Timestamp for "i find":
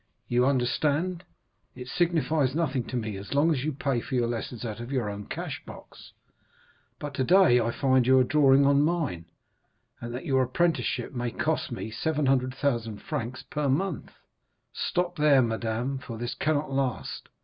7.59-8.07